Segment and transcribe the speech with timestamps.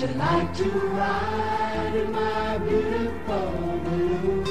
[0.00, 4.44] you like to ride in my beautiful balloon?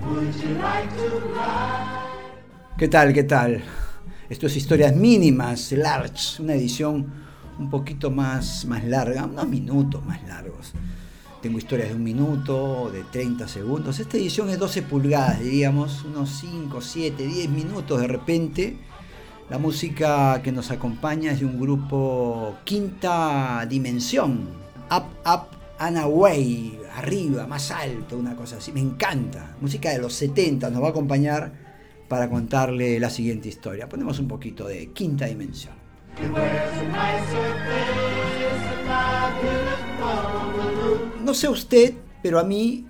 [0.00, 2.00] Would you like to ride?
[2.78, 3.12] ¿Qué tal?
[3.12, 3.62] ¿Qué tal?
[4.30, 7.06] Esto es Historias Mínimas, Large, una edición
[7.58, 10.72] un poquito más, más larga, unos minutos más largos.
[11.42, 14.00] Tengo historias de un minuto, de 30 segundos.
[14.00, 18.78] Esta edición es 12 pulgadas, diríamos, unos 5, 7, 10 minutos de repente.
[19.50, 24.48] La música que nos acompaña es de un grupo Quinta Dimensión,
[24.90, 25.48] Up, Up
[25.78, 28.72] and Away, arriba, más alto, una cosa así.
[28.72, 29.54] Me encanta.
[29.60, 31.52] Música de los 70 nos va a acompañar
[32.08, 33.86] para contarle la siguiente historia.
[33.86, 35.74] Ponemos un poquito de Quinta Dimensión.
[41.22, 42.86] No sé usted, pero a mí,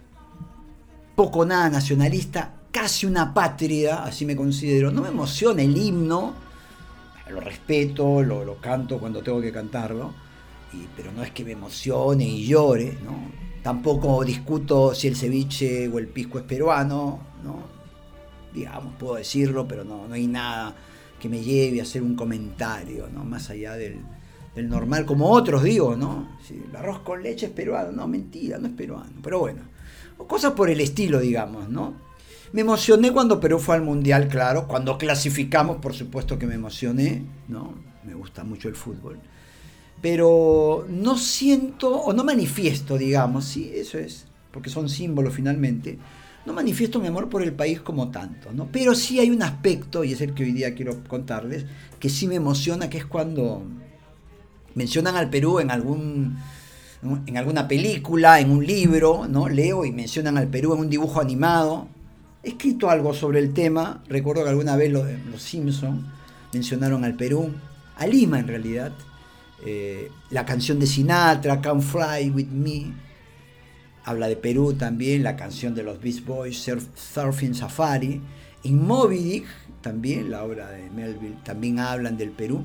[1.16, 4.92] poco nada nacionalista, casi una patria, así me considero.
[4.92, 6.43] No me emociona el himno,
[7.30, 10.12] lo respeto, lo, canto cuando tengo que cantarlo,
[10.96, 13.44] pero no es que me emocione y llore, ¿no?
[13.62, 17.62] Tampoco discuto si el ceviche o el pisco es peruano, ¿no?
[18.52, 20.74] Digamos, puedo decirlo, pero no, no hay nada
[21.18, 23.24] que me lleve a hacer un comentario, ¿no?
[23.24, 24.00] Más allá del,
[24.54, 26.36] del normal, como otros digo, ¿no?
[26.46, 29.62] Si el arroz con leche es peruano, no, mentira, no es peruano, pero bueno,
[30.18, 31.94] o cosas por el estilo, digamos, ¿no?
[32.54, 37.24] Me emocioné cuando Perú fue al Mundial, claro, cuando clasificamos, por supuesto que me emocioné,
[37.48, 37.74] ¿no?
[38.04, 39.18] Me gusta mucho el fútbol.
[40.00, 45.98] Pero no siento, o no manifiesto, digamos, sí, eso es, porque son símbolos finalmente,
[46.46, 48.68] no manifiesto mi amor por el país como tanto, ¿no?
[48.70, 51.66] Pero sí hay un aspecto, y es el que hoy día quiero contarles,
[51.98, 53.64] que sí me emociona, que es cuando
[54.76, 56.38] mencionan al Perú en algún
[57.26, 59.48] en alguna película, en un libro, ¿no?
[59.48, 61.88] Leo y mencionan al Perú en un dibujo animado.
[62.44, 66.06] Escrito algo sobre el tema, recuerdo que alguna vez los, los Simpson
[66.52, 67.52] mencionaron al Perú,
[67.96, 68.92] a Lima en realidad.
[69.64, 72.92] Eh, la canción de Sinatra, Come Fly With Me,
[74.04, 78.20] habla de Perú también, la canción de los Beach Boys, Surf- Surfing Safari.
[78.62, 79.46] En Moby Dick,
[79.80, 82.62] también, la obra de Melville, también hablan del Perú.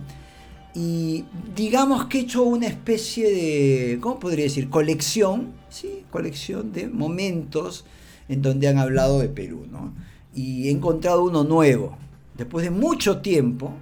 [0.75, 1.25] Y
[1.55, 4.69] digamos que he hecho una especie de, ¿cómo podría decir?
[4.69, 6.03] Colección, ¿sí?
[6.11, 7.85] Colección de momentos
[8.29, 9.93] en donde han hablado de Perú, ¿no?
[10.33, 11.97] Y he encontrado uno nuevo.
[12.37, 13.73] Después de mucho tiempo,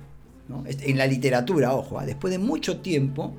[0.48, 0.64] ¿no?
[0.66, 2.06] en la literatura, ojo, ¿ah?
[2.06, 3.34] después de mucho tiempo,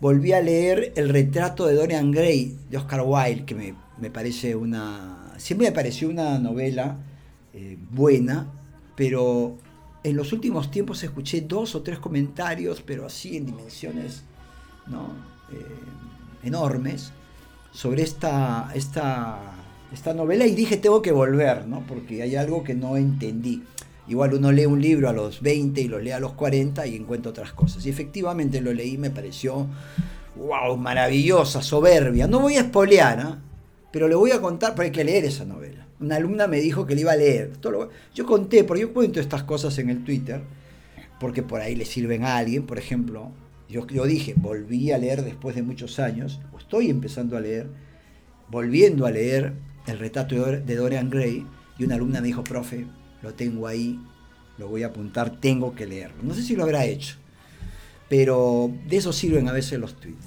[0.00, 4.56] volví a leer El retrato de Dorian Gray de Oscar Wilde, que me, me parece
[4.56, 5.34] una.
[5.36, 6.96] Siempre me pareció una novela
[7.54, 8.48] eh, buena,
[8.96, 9.56] pero
[10.02, 14.24] en los últimos tiempos escuché dos o tres comentarios, pero así en dimensiones
[14.86, 15.10] ¿no?
[15.52, 17.12] Eh, enormes,
[17.72, 19.38] sobre esta, esta,
[19.92, 21.84] esta novela y dije tengo que volver, ¿no?
[21.86, 23.62] porque hay algo que no entendí.
[24.08, 26.96] Igual uno lee un libro a los 20 y lo lee a los 40 y
[26.96, 27.86] encuentra otras cosas.
[27.86, 29.68] Y efectivamente lo leí, me pareció,
[30.34, 32.26] wow, maravillosa, soberbia.
[32.26, 33.38] No voy a espolear, ¿ah?
[33.92, 35.86] pero le voy a contar, pero hay que leer esa novela.
[36.00, 37.52] Una alumna me dijo que le iba a leer.
[38.12, 40.40] Yo conté, porque yo cuento estas cosas en el Twitter,
[41.20, 42.66] porque por ahí le sirven a alguien.
[42.66, 43.30] Por ejemplo,
[43.68, 47.68] yo, yo dije, volví a leer después de muchos años, o estoy empezando a leer,
[48.50, 49.52] volviendo a leer
[49.86, 51.46] el retrato de Dor- de Dorian Gray,
[51.78, 52.86] y una alumna me dijo, profe,
[53.22, 53.98] lo tengo ahí,
[54.58, 56.22] lo voy a apuntar, tengo que leerlo.
[56.22, 57.16] No sé si lo habrá hecho,
[58.08, 60.26] pero de eso sirven a veces los tweets.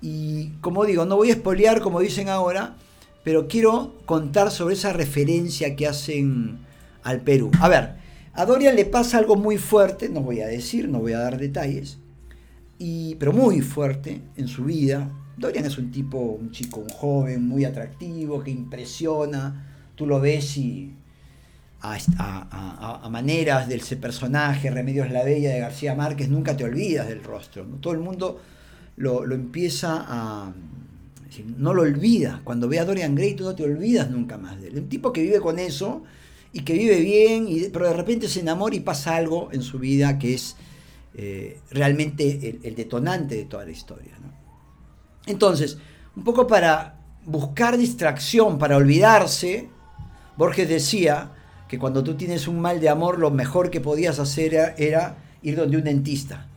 [0.00, 2.76] Y como digo, no voy a espolear como dicen ahora,
[3.22, 6.58] pero quiero contar sobre esa referencia que hacen
[7.02, 7.50] al Perú.
[7.60, 7.94] A ver,
[8.32, 11.38] a Dorian le pasa algo muy fuerte, no voy a decir, no voy a dar
[11.38, 11.98] detalles,
[12.78, 15.10] y, pero muy fuerte en su vida.
[15.36, 20.56] Dorian es un tipo, un chico, un joven muy atractivo, que impresiona, tú lo ves
[20.56, 20.94] y
[21.84, 27.22] a, maneras de ese personaje, Remedios la Bella de García Márquez, nunca te olvidas del
[27.22, 27.64] rostro.
[27.64, 27.76] ¿no?
[27.76, 28.40] Todo el mundo
[28.96, 30.52] lo, empieza a...
[31.58, 32.40] No lo olvida.
[32.44, 34.78] Cuando ve a Dorian Gray, tú no te olvidas nunca más de él.
[34.78, 36.04] Un tipo que vive con eso
[36.52, 40.16] y que vive bien, pero de repente se enamora y pasa algo en su vida
[40.18, 40.54] que es
[41.16, 44.12] eh, realmente el, detonante de toda la historia.
[45.26, 45.78] Entonces,
[46.16, 49.68] un poco para buscar distracción, para olvidarse,
[50.36, 51.32] Borges decía
[51.68, 55.56] que cuando tú tienes un mal de amor, lo mejor que podías hacer era, ir
[55.56, 56.48] donde un dentista.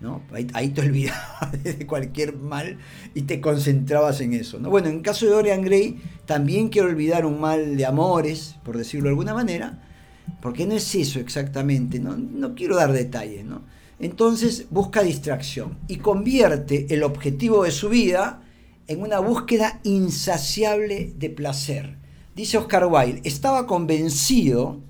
[0.00, 0.22] ¿no?
[0.32, 2.78] Ahí, ahí te olvidabas de cualquier mal
[3.14, 4.58] y te concentrabas en eso.
[4.58, 4.70] ¿no?
[4.70, 8.76] Bueno, en el caso de Dorian Gray, también quiero olvidar un mal de amores, por
[8.76, 9.82] decirlo de alguna manera,
[10.40, 13.44] porque no es eso exactamente, no, no quiero dar detalles.
[13.44, 13.62] ¿no?
[14.00, 18.42] Entonces busca distracción y convierte el objetivo de su vida
[18.86, 21.96] en una búsqueda insaciable de placer.
[22.34, 24.80] Dice Oscar Wilde, estaba convencido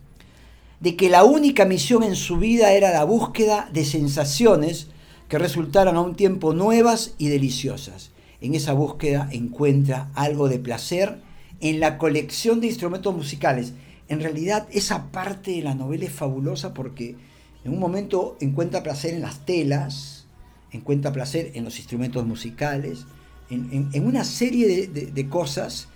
[0.80, 4.88] de que la única misión en su vida era la búsqueda de sensaciones
[5.28, 8.10] que resultaran a un tiempo nuevas y deliciosas.
[8.40, 11.18] En esa búsqueda encuentra algo de placer
[11.60, 13.72] en la colección de instrumentos musicales.
[14.08, 17.16] En realidad esa parte de la novela es fabulosa porque
[17.64, 20.26] en un momento encuentra placer en las telas,
[20.70, 23.06] encuentra placer en los instrumentos musicales,
[23.50, 25.88] en, una serie de, cosas,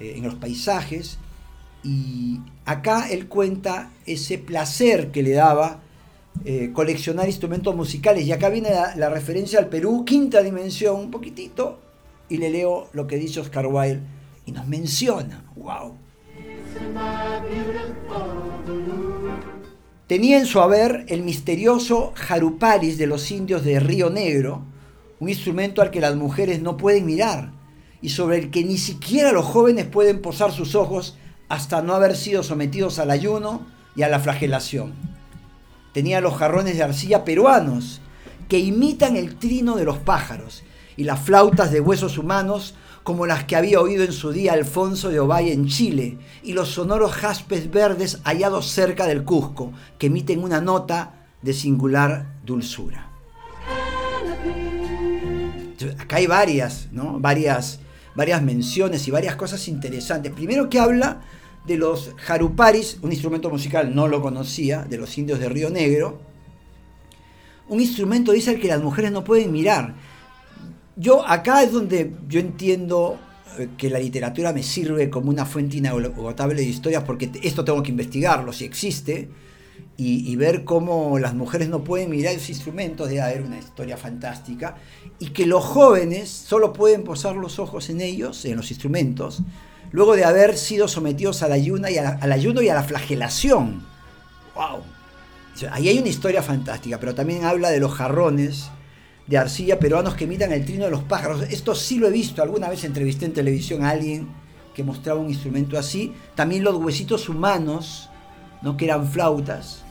[0.00, 1.18] eh, en los paisajes,
[1.84, 5.80] y acá él cuenta ese placer que le daba
[6.44, 8.24] eh, coleccionar instrumentos musicales.
[8.24, 11.78] Y acá viene la, referencia al Perú, quinta dimensión, un poquitito,
[12.28, 14.00] y le leo lo que dice Oscar Wilde,
[14.46, 15.94] y nos menciona, wow.
[20.12, 24.62] Tenía en su haber el misterioso jaruparis de los indios de Río Negro,
[25.20, 27.52] un instrumento al que las mujeres no pueden mirar
[28.02, 31.16] y sobre el que ni siquiera los jóvenes pueden posar sus ojos
[31.48, 33.66] hasta no haber sido sometidos al ayuno
[33.96, 34.92] y a la flagelación.
[35.94, 38.02] Tenía los jarrones de arcilla peruanos,
[38.50, 40.62] que imitan el trino de los pájaros,
[40.94, 45.08] y las flautas de huesos humanos como las que había oído en su día Alfonso
[45.10, 50.42] de Ovalle en Chile, y los sonoros jaspes verdes hallados cerca del Cusco, que emiten
[50.42, 53.08] una nota de singular dulzura.
[55.98, 57.18] Acá hay varias, ¿no?
[57.18, 57.80] Varias,
[58.14, 60.32] varias menciones y varias cosas interesantes.
[60.32, 61.22] Primero que habla
[61.66, 66.20] de los jaruparis, un instrumento musical, no lo conocía, de los indios de Río Negro.
[67.68, 69.94] Un instrumento, dice, el que las mujeres no pueden mirar.
[71.02, 73.18] Yo acá es donde yo entiendo
[73.58, 77.82] eh, que la literatura me sirve como una fuente inagotable de historias, porque esto tengo
[77.82, 79.28] que investigarlo, si existe,
[79.96, 84.76] y, ver cómo las mujeres no pueden mirar esos instrumentos, debe haber una historia fantástica,
[85.18, 89.42] y que los jóvenes solo pueden posar los ojos en ellos, en los instrumentos,
[89.92, 92.82] luego de haber sido sometidos al ayuno y a la, al ayuno y a la
[92.82, 93.84] flagelación.
[94.54, 94.82] ¡Wow!
[95.70, 98.70] ahí hay una historia fantástica, pero también habla de los jarrones
[99.26, 101.42] de arcilla peruanos que imitan el trino de los pájaros.
[101.50, 104.28] Esto sí lo he visto, alguna vez entrevisté en televisión a alguien
[104.74, 106.12] que mostraba un instrumento así.
[106.34, 108.10] También los huesitos humanos,
[108.62, 108.76] ¿no?
[108.76, 109.84] que eran flautas,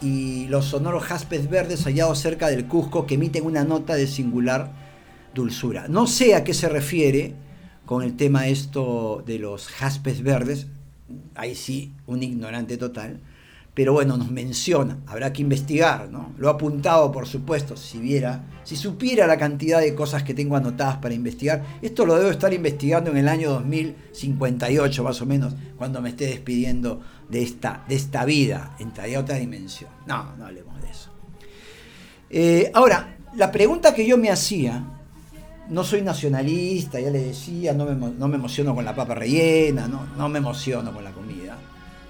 [0.00, 4.72] y los sonoros jaspes verdes hallados cerca del Cusco que emiten una nota de singular
[5.34, 5.88] dulzura.
[5.88, 7.34] No sé a qué se refiere
[7.84, 10.66] con el tema esto de los jaspes verdes,
[11.34, 13.20] ahí sí, un ignorante total,
[13.78, 16.32] pero bueno, nos menciona, habrá que investigar, ¿no?
[16.36, 20.56] Lo ha apuntado, por supuesto, si viera, si supiera la cantidad de cosas que tengo
[20.56, 25.54] anotadas para investigar, esto lo debo estar investigando en el año 2058 más o menos,
[25.76, 29.90] cuando me esté despidiendo de esta, de esta vida, a otra dimensión.
[30.08, 31.10] No, no hablemos de eso.
[32.30, 34.82] Eh, ahora, la pregunta que yo me hacía,
[35.68, 39.86] no soy nacionalista, ya le decía, no me, no me emociono con la papa rellena,
[39.86, 41.56] no, no me emociono con la comida.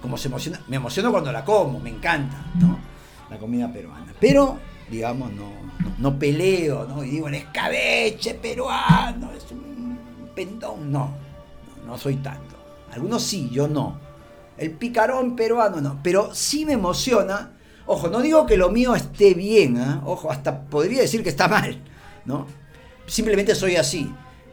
[0.01, 2.79] Como se emociona, me emociono cuando la como, me encanta, ¿no?
[3.29, 4.13] La comida peruana.
[4.19, 4.57] Pero,
[4.89, 5.51] digamos, no,
[5.97, 7.03] no, peleo, ¿no?
[7.03, 9.99] Y digo, el escabeche peruano, es un
[10.33, 11.11] pendón, no,
[11.85, 12.55] no, soy tanto.
[12.91, 13.99] Algunos sí, yo no.
[14.57, 17.53] El picarón peruano no, pero sí me emociona.
[17.85, 20.01] Ojo, no digo que lo mío esté bien, ¿eh?
[20.05, 21.77] ojo, hasta podría decir que está mal,
[22.25, 22.45] ¿no?
[23.09, 24.09] simplemente soy así.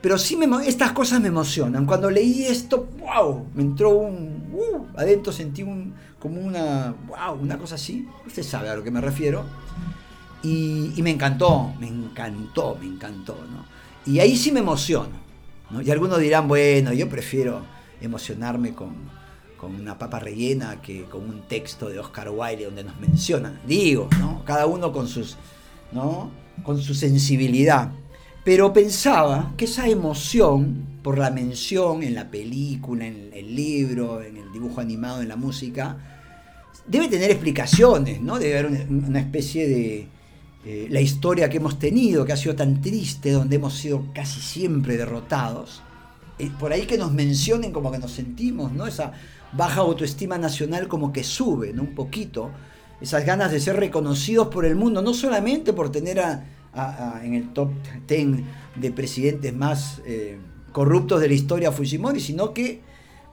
[0.06, 1.84] Pero sí me, estas cosas me emocionan.
[1.84, 4.52] Cuando leí esto, wow, me entró un...
[4.52, 6.94] Uh, adentro sentí un, como una...
[7.08, 8.06] wow, una cosa así.
[8.24, 9.44] Usted sabe a lo que me refiero.
[10.44, 13.36] Y, me encantó, me encantó, me encantó.
[13.50, 13.64] ¿no?
[14.06, 15.10] Y ahí sí me emociono.
[15.70, 15.82] ¿no?
[15.82, 17.62] Y algunos dirán, bueno, yo prefiero
[18.00, 18.94] emocionarme con,
[19.56, 23.60] con una papa rellena que con un texto de Oscar Wilde donde nos menciona.
[23.66, 24.44] Digo, ¿no?
[24.44, 25.36] Cada uno con sus...
[25.90, 26.30] ¿no?
[26.62, 27.90] con su sensibilidad.
[28.46, 34.36] Pero pensaba que esa emoción por la mención en la película, en el libro, en
[34.36, 35.96] el dibujo animado, en la música,
[36.86, 38.38] debe tener explicaciones, ¿no?
[38.38, 43.32] Debe haber una especie de la historia que hemos tenido, que ha sido tan triste,
[43.32, 45.82] donde hemos sido casi siempre derrotados.
[46.38, 48.86] Eh, por ahí que nos mencionen como que nos sentimos, ¿no?
[48.86, 49.10] Esa
[49.54, 51.82] baja autoestima nacional como que sube, ¿no?
[51.82, 52.52] Un poquito.
[53.00, 56.44] Esas ganas de ser reconocidos por el mundo, no solamente por tener a
[57.22, 57.70] en el top
[58.06, 58.40] 10
[58.76, 60.38] de presidentes más eh,
[60.72, 62.82] corruptos de la historia Fujimori, sino que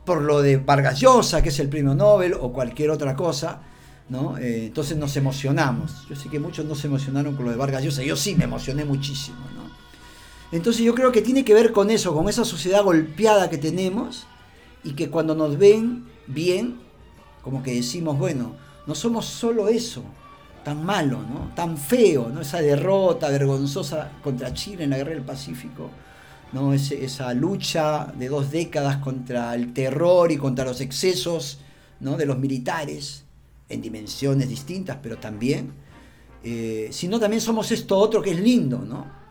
[0.06, 3.62] por lo de Vargas Llosa, que es el premio Nobel, o cualquier otra cosa,
[4.10, 4.38] ¿no?
[4.38, 6.06] Eh, entonces nos emocionamos.
[6.10, 8.46] Yo sé que muchos no se emocionaron con lo de Vargas Llosa, yo sí me
[8.46, 9.38] emocioné muchísimo.
[10.52, 14.28] Entonces yo creo que tiene que ver con eso, con esa sociedad golpeada que tenemos
[14.84, 16.80] y que cuando nos ven bien,
[17.42, 20.04] como que decimos, bueno, no somos solo eso,
[20.64, 21.52] tan malo, ¿no?
[21.56, 22.42] tan feo, ¿no?
[22.42, 25.90] esa derrota vergonzosa contra Chile en la Guerra del Pacífico,
[26.54, 26.74] ¿no?
[26.74, 31.60] esa lucha de dos décadas contra el terror y contra los excesos
[32.00, 32.18] ¿no?
[32.18, 33.24] de los militares,
[33.70, 35.74] en dimensiones distintas, pero también,
[36.44, 39.24] eh, sino también somos esto otro que es lindo, ¿no?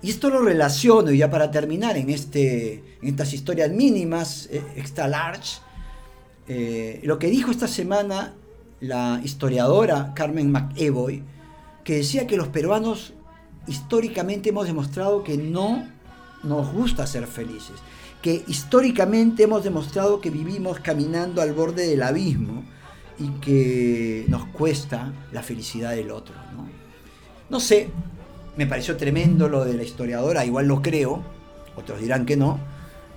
[0.00, 4.62] Y esto lo relaciono, y ya para terminar, en, este, en estas historias mínimas, eh,
[4.76, 5.60] extra large,
[6.48, 8.34] eh, lo que dijo esta semana
[8.82, 11.22] la historiadora Carmen McEvoy,
[11.84, 13.14] que decía que los peruanos
[13.68, 15.86] históricamente hemos demostrado que no
[16.42, 17.76] nos gusta ser felices,
[18.20, 22.64] que históricamente hemos demostrado que vivimos caminando al borde del abismo
[23.20, 26.34] y que nos cuesta la felicidad del otro.
[26.56, 26.68] No,
[27.50, 27.88] no sé,
[28.56, 31.22] me pareció tremendo lo de la historiadora, igual lo creo,
[31.76, 32.58] otros dirán que no,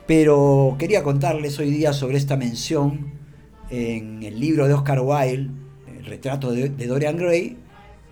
[0.06, 3.25] pero quería contarles hoy día sobre esta mención
[3.70, 5.52] en el libro de Oscar Wilde,
[5.98, 7.58] el retrato de, Dorian Gray,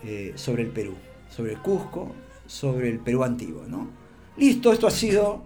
[0.03, 0.95] eh, sobre el Perú,
[1.29, 2.13] sobre el Cusco,
[2.47, 3.63] sobre el Perú antiguo.
[3.67, 3.89] ¿no?
[4.37, 5.43] Listo, esto ha sido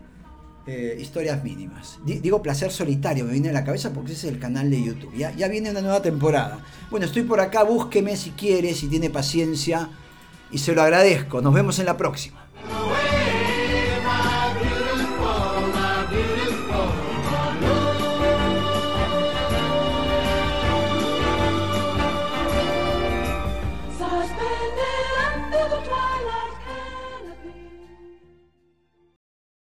[0.66, 2.00] eh, historias mínimas.
[2.04, 5.16] digo placer solitario, me viene a la cabeza porque ese es el canal de YouTube.
[5.16, 6.60] Ya, viene una nueva temporada.
[6.90, 9.90] Bueno, estoy por acá, búsqueme si quiere, si tiene paciencia
[10.52, 11.42] y se lo agradezco.
[11.42, 12.47] Nos vemos en la próxima.